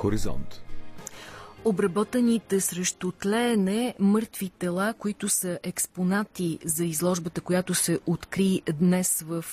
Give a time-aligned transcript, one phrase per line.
[0.00, 0.69] Хоризонт.
[1.64, 9.44] Обработените срещу тлеене мъртви тела, които са експонати за изложбата, която се откри днес в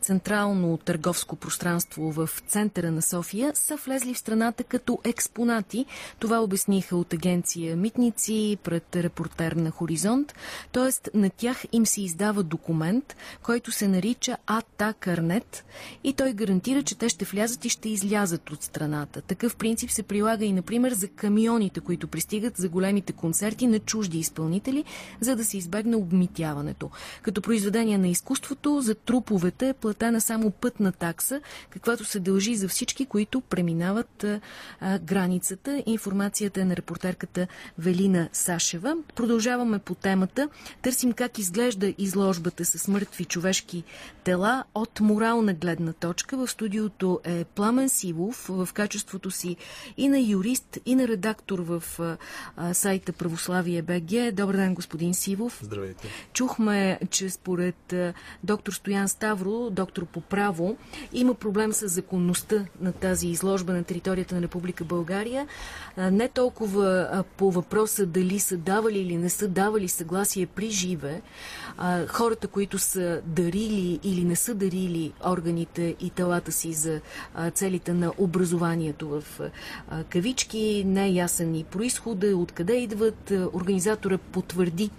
[0.00, 5.86] централно търговско пространство в центъра на София, са влезли в страната като експонати.
[6.18, 10.34] Това обясниха от агенция Митници пред репортер на Хоризонт.
[10.72, 15.64] Тоест на тях им се издава документ, който се нарича АТА Карнет
[16.04, 19.20] и той гарантира, че те ще влязат и ще излязат от страната.
[19.20, 24.18] Такъв принцип се прилага и, например, за камионите, които пристигат за големите концерти на чужди
[24.18, 24.84] изпълнители,
[25.20, 26.90] за да се избегне обмитяването.
[27.22, 32.68] Като произведение на изкуството, за труповете е платена само пътна такса, каквато се дължи за
[32.68, 35.82] всички, които преминават а, границата.
[35.86, 37.46] Информацията е на репортерката
[37.78, 38.96] Велина Сашева.
[39.14, 40.48] Продължаваме по темата.
[40.82, 43.84] Търсим как изглежда изложбата с мъртви човешки
[44.24, 46.36] тела от морална гледна точка.
[46.36, 49.56] В студиото е Пламен Сивов в качеството си
[49.96, 51.82] и на юрист, и на редактор в
[52.56, 54.34] а, сайта Православие БГ.
[54.34, 55.60] Добър ден, господин Сивов.
[55.62, 56.08] Здравейте.
[56.32, 58.12] Чухме, че според а,
[58.44, 60.76] доктор Стоян Ставро, доктор по право,
[61.12, 65.46] има проблем с законността на тази изложба на територията на Република България.
[65.96, 70.70] А, не толкова а, по въпроса дали са давали или не са давали съгласие при
[70.70, 71.22] живе,
[71.78, 77.00] а, хората, които са дарили или не са дарили органите и телата си за
[77.34, 79.40] а, целите на образованието в
[79.90, 83.30] а, кавички, не е ясен и происхода, откъде идват.
[83.30, 84.90] Организатора потвърди,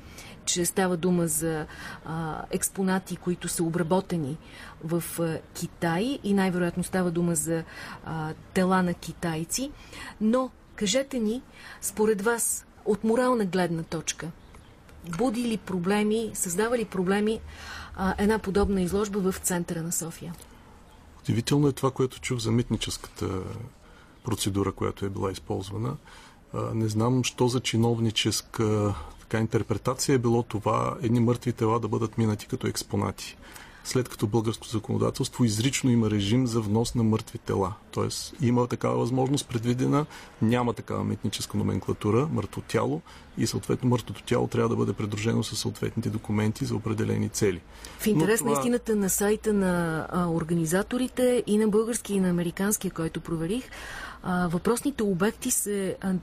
[0.46, 1.66] че става дума за
[2.06, 4.38] а, експонати, които са обработени
[4.84, 7.64] в а, Китай и най-вероятно става дума за
[8.06, 9.72] а, тела на китайци.
[10.22, 11.42] Но кажете ни,
[11.82, 14.32] според вас, от морална гледна точка,
[15.18, 17.40] буди ли проблеми, създава ли проблеми
[17.96, 20.34] а, една подобна изложба в центъра на София?
[21.24, 23.30] Удивително е това, което чух за митническата
[24.24, 25.96] процедура, която е била използвана.
[26.74, 32.18] Не знам, що за чиновническа така, интерпретация е било това едни мъртви тела да бъдат
[32.18, 33.38] минати като експонати
[33.84, 37.74] след като българско законодателство изрично има режим за внос на мъртви тела.
[37.92, 40.06] Тоест има такава възможност предвидена,
[40.42, 43.02] няма такава митническа номенклатура, мъртво тяло
[43.38, 47.62] и съответно мъртвото тяло трябва да бъде придружено с съответните документи за определени цели.
[48.00, 48.52] В интерес това...
[48.52, 53.70] на истината на сайта на а, организаторите и на български и на американския, който проверих,
[54.24, 56.14] а, въпросните обекти се а,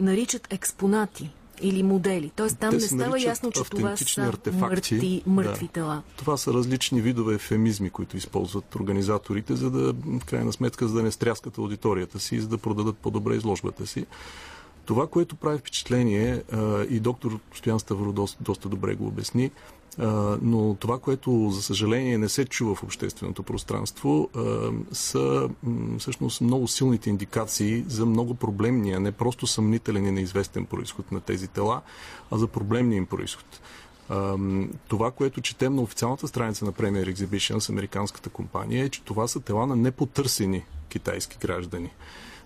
[0.00, 1.30] наричат експонати
[1.64, 2.30] или модели.
[2.36, 4.60] Тоест там Те не става ясно, че това са артефакти.
[4.60, 5.72] мъртви, мъртви да.
[5.72, 6.02] тела.
[6.16, 11.02] Това са различни видове ефемизми, които използват организаторите, за да, в крайна сметка, за да
[11.02, 14.06] не стряскат аудиторията си и за да продадат по-добре изложбата си.
[14.84, 16.42] Това, което прави впечатление,
[16.90, 19.50] и доктор Стоян Ставро доста, доста добре го обясни,
[20.42, 24.28] но това, което за съжаление не се чува в общественото пространство,
[24.92, 25.48] са
[25.98, 31.48] всъщност много силните индикации за много проблемния, не просто съмнителен и неизвестен происход на тези
[31.48, 31.80] тела,
[32.30, 33.60] а за проблемния им происход.
[34.88, 39.28] Това, което четем на официалната страница на Premier Exhibition с американската компания е, че това
[39.28, 41.90] са тела на непотърсени китайски граждани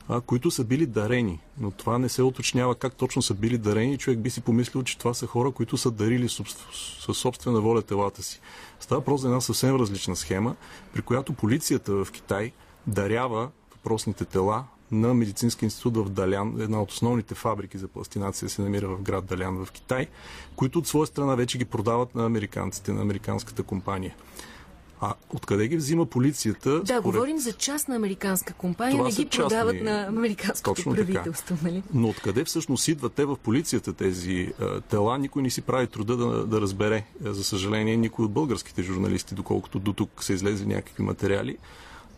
[0.09, 1.41] а, които са били дарени.
[1.61, 3.99] Но това не се уточнява как точно са били дарени.
[3.99, 8.23] Човек би си помислил, че това са хора, които са дарили със собствена воля телата
[8.23, 8.41] си.
[8.81, 10.57] Става просто една съвсем различна схема,
[10.95, 12.53] при която полицията в Китай
[12.87, 18.63] дарява въпросните тела на Медицински институт в Далян, една от основните фабрики за пластинация се
[18.63, 20.07] намира в град Далян в Китай,
[20.57, 24.15] които от своя страна вече ги продават на американците, на американската компания.
[25.01, 26.71] А откъде ги взима полицията?
[26.71, 27.03] Да, според...
[27.03, 29.49] говорим за частна американска компания, Това не ги частни...
[29.49, 31.57] продават на американското Точно правителство.
[31.57, 31.69] Така.
[31.69, 31.83] Нали?
[31.95, 35.19] Но откъде всъщност идват те в полицията тези а, тела?
[35.19, 37.05] Никой не си прави труда да, да разбере.
[37.21, 41.57] За съжаление, никой от българските журналисти, доколкото до тук са излезли някакви материали.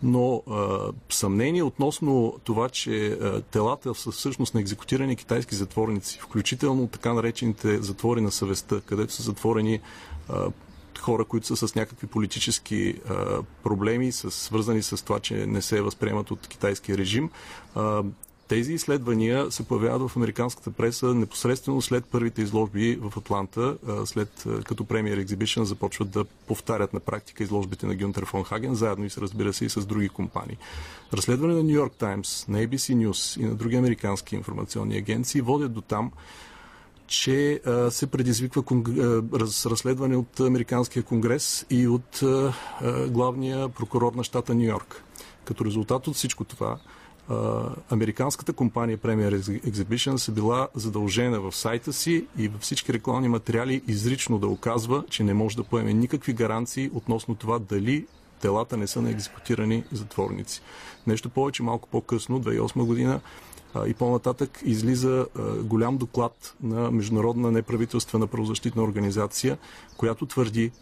[0.02, 0.78] Но а,
[1.10, 7.82] съмнение относно това, че а, телата са всъщност на екзекутирани китайски затворници, включително така наречените
[7.82, 9.80] затвори на съвестта, където са затворени
[11.00, 15.80] хора, които са с някакви политически а, проблеми, с, свързани с това, че не се
[15.80, 17.30] възприемат от китайския режим.
[17.74, 18.02] А,
[18.50, 24.84] тези изследвания се появяват в американската преса непосредствено след първите изложби в Атланта, след като
[24.84, 29.18] Premier Exhibition започват да повтарят на практика изложбите на Гюнтер фон Хаген, заедно и с,
[29.18, 30.56] разбира се, и с други компании.
[31.12, 35.72] Разследване на Нью Йорк Таймс, на ABC News и на други американски информационни агенции водят
[35.72, 36.12] до там,
[37.10, 38.89] че а, се предизвиква конг...
[39.34, 42.53] раз, разследване от Американския конгрес и от а,
[43.09, 45.03] главния прокурор на щата Нью Йорк.
[45.45, 46.78] Като резултат от всичко това,
[47.28, 53.28] а, американската компания Premier Exhibition се била задължена в сайта си и във всички рекламни
[53.28, 58.06] материали изрично да оказва, че не може да поеме никакви гаранции относно това дали
[58.41, 60.63] телата не са на екзекутирани затворници.
[61.06, 63.21] Нещо повече, малко по-късно, 2008 година,
[63.86, 65.26] и по-нататък излиза
[65.62, 69.58] голям доклад на Международна неправителствена правозащитна организация,
[69.96, 70.72] която твърди,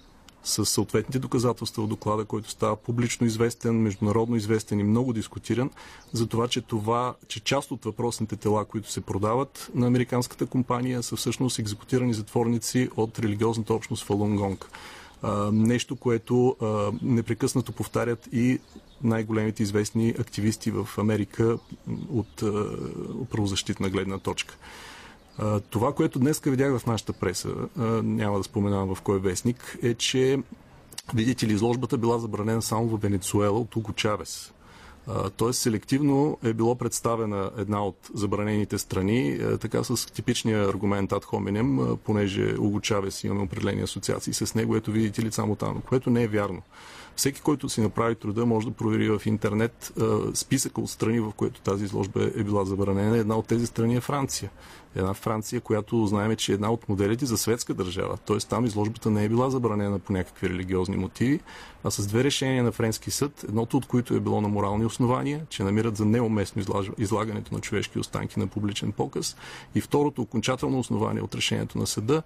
[0.44, 5.70] с съответните доказателства от доклада, който става публично известен, международно известен и много дискутиран,
[6.12, 11.02] за това, че това, че част от въпросните тела, които се продават на американската компания,
[11.02, 14.70] са всъщност екзекутирани затворници от религиозната общност Фалунгонг.
[15.52, 16.56] нещо, което
[17.02, 18.60] непрекъснато повтарят и
[19.02, 21.58] най-големите известни активисти в Америка
[22.10, 24.56] от, от правозащитна гледна точка.
[25.70, 27.54] Това, което днес видях в нашата преса,
[28.02, 30.38] няма да споменавам в кой вестник, е, че
[31.14, 34.52] видите ли, изложбата била забранена само в Венецуела от Уго Чавес.
[35.36, 41.96] Тоест селективно е било представена една от забранените страни, така с типичния аргумент ад хоминем,
[42.04, 46.22] понеже Уго Чавес имаме определени асоциации с него, ето видите ли само там, което не
[46.22, 46.62] е вярно.
[47.18, 49.92] Всеки, който си направи труда, може да провери в интернет
[50.34, 53.16] списъка от страни, в които тази изложба е била забранена.
[53.16, 54.50] Една от тези страни е Франция.
[54.96, 58.18] Една Франция, която знаем, че е една от моделите за светска държава.
[58.26, 61.40] Тоест там изложбата не е била забранена по някакви религиозни мотиви,
[61.84, 65.46] а с две решения на Френски съд, едното от които е било на морални основания,
[65.48, 66.62] че намират за неуместно
[66.98, 69.36] излагането на човешки останки на публичен показ.
[69.74, 72.22] И второто окончателно основание от решението на съда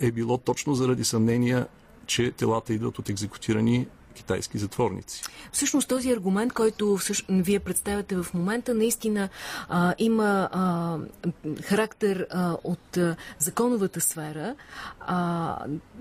[0.00, 1.66] е било точно заради съмнения,
[2.06, 5.22] че телата идват от екзекутирани китайски затворници.
[5.52, 9.28] Всъщност този аргумент, който всъщност, вие представяте в момента, наистина
[9.68, 10.96] а, има а,
[11.62, 14.54] характер а, от а, законовата сфера,
[15.00, 15.58] а,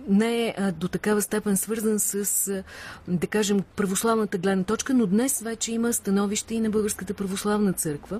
[0.08, 2.64] не е до такава степен свързан с, а,
[3.08, 8.20] да кажем, православната гледна точка, но днес вече има становище и на Българската православна църква.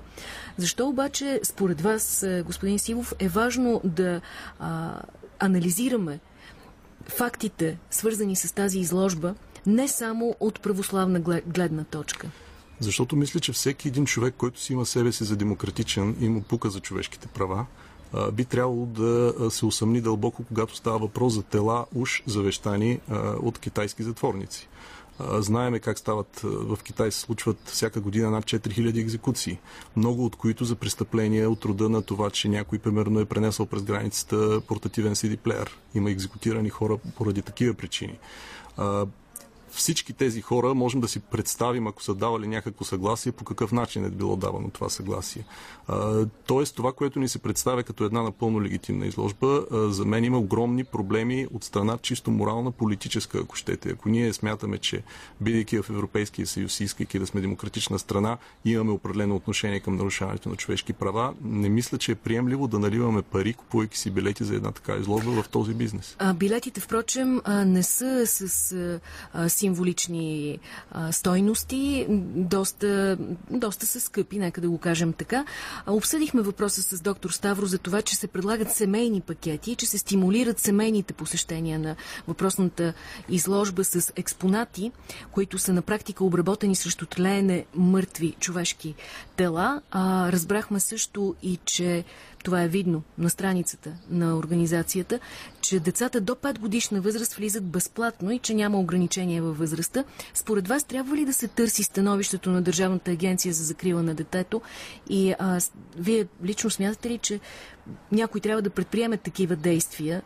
[0.56, 4.20] Защо обаче, според вас, господин Сивов, е важно да
[4.58, 5.00] а,
[5.38, 6.20] анализираме
[7.08, 9.34] фактите, свързани с тази изложба,
[9.66, 12.28] не само от православна гледна точка?
[12.80, 16.42] Защото мисля, че всеки един човек, който си има себе си за демократичен и му
[16.42, 17.66] пука за човешките права,
[18.32, 23.00] би трябвало да се усъмни дълбоко, когато става въпрос за тела уж завещани
[23.42, 24.68] от китайски затворници.
[25.20, 29.58] Знаеме как стават в Китай се случват всяка година над 4000 екзекуции.
[29.96, 33.82] Много от които за престъпления от рода на това, че някой примерно е пренесъл през
[33.82, 35.78] границата портативен CD плеер.
[35.94, 38.18] Има екзекутирани хора поради такива причини
[39.74, 44.04] всички тези хора можем да си представим, ако са давали някакво съгласие, по какъв начин
[44.04, 45.44] е било давано това съгласие.
[46.46, 50.84] тоест, това, което ни се представя като една напълно легитимна изложба, за мен има огромни
[50.84, 53.90] проблеми от страна чисто морална, политическа, ако щете.
[53.90, 55.02] Ако ние смятаме, че
[55.40, 60.56] бидейки в Европейския съюз, искайки да сме демократична страна, имаме определено отношение към нарушаването на
[60.56, 64.72] човешки права, не мисля, че е приемливо да наливаме пари, купувайки си билети за една
[64.72, 66.16] така изложба в този бизнес.
[66.18, 68.72] А, билетите, впрочем, не са с
[69.32, 70.58] а, символични
[70.90, 72.06] а, стойности,
[72.36, 73.16] доста,
[73.50, 75.44] доста са скъпи, нека да го кажем така.
[75.86, 80.58] Обсъдихме въпроса с доктор Ставро за това, че се предлагат семейни пакети, че се стимулират
[80.58, 81.96] семейните посещения на
[82.28, 82.92] въпросната
[83.28, 84.92] изложба с експонати,
[85.32, 88.94] които са на практика обработени срещу тлеене мъртви човешки
[89.36, 89.80] тела.
[89.90, 92.04] А, разбрахме също и, че
[92.44, 95.20] това е видно на страницата на организацията,
[95.60, 100.04] че децата до 5 годишна възраст влизат безплатно и че няма ограничения във възрастта.
[100.34, 104.62] Според вас трябва ли да се търси становището на Държавната агенция за закрила на детето?
[105.08, 105.60] И а,
[105.96, 107.40] вие лично смятате ли, че
[108.12, 110.22] някой трябва да предприеме такива действия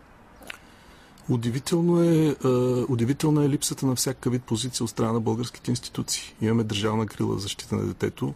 [1.31, 2.37] Удивително е,
[2.89, 6.35] удивителна е липсата на всяка вид позиция от страна на българските институции.
[6.41, 8.35] Имаме държавна крила за защита на детето,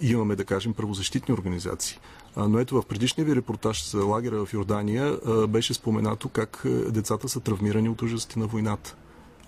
[0.00, 1.98] имаме, да кажем, правозащитни организации.
[2.36, 7.40] Но ето в предишния ви репортаж за лагера в Йордания беше споменато как децата са
[7.40, 8.96] травмирани от ужасите на войната.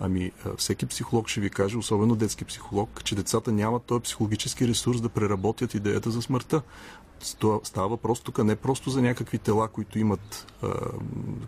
[0.01, 5.01] Ами, всеки психолог ще ви каже, особено детски психолог, че децата нямат този психологически ресурс
[5.01, 6.63] да преработят идеята за смъртта.
[7.63, 10.53] Става въпрос тук не просто за някакви тела, които имат,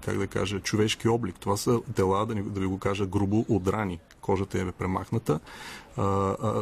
[0.00, 1.36] как да кажа, човешки облик.
[1.40, 4.00] Това са тела, да, да ви го кажа грубо, отрани.
[4.20, 5.40] Кожата е премахната,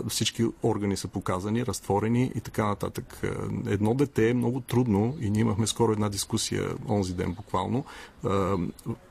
[0.09, 3.21] всички органи са показани, разтворени и така нататък.
[3.67, 7.85] Едно дете е много трудно и ние имахме скоро една дискусия, онзи ден буквално,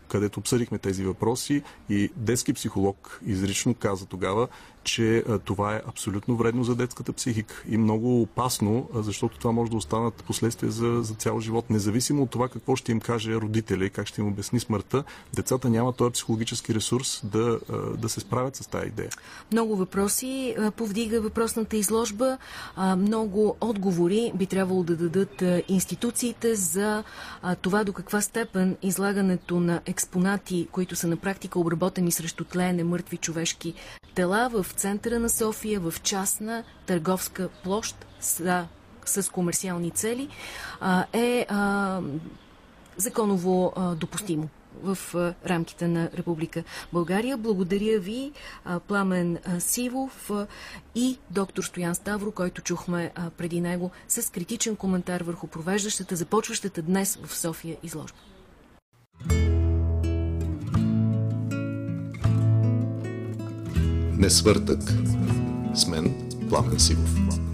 [0.08, 4.48] където обсъдихме тези въпроси и детски психолог изрично каза тогава,
[4.86, 9.78] че това е абсолютно вредно за детската психика и много опасно, защото това може да
[9.78, 11.70] останат последствия за, за цял живот.
[11.70, 15.70] Независимо от това какво ще им каже родителя и как ще им обясни смъртта, децата
[15.70, 17.60] нямат този психологически ресурс да,
[17.98, 19.10] да се справят с тази идея.
[19.52, 22.38] Много въпроси повдига въпросната изложба.
[22.98, 27.04] Много отговори би трябвало да дадат институциите за
[27.62, 33.18] това до каква степен излагането на експонати, които са на практика обработени срещу тлеене мъртви
[33.18, 33.74] човешки
[34.16, 38.66] тела в центъра на София, в частна търговска площ с,
[39.06, 40.30] с комерциални цели,
[41.14, 41.48] е
[42.98, 44.50] законово допустимо
[44.84, 44.98] в
[45.46, 46.64] рамките на Република
[46.94, 47.38] България.
[47.38, 48.32] Благодаря ви,
[48.88, 50.32] Пламен Сивов
[50.96, 57.20] и доктор Стоян Ставро, който чухме преди него с критичен коментар върху провеждащата, започващата днес
[57.24, 58.18] в София изложба.
[64.30, 64.94] Свъртък.
[65.74, 66.14] С мен
[66.50, 67.45] Пламен Сивов.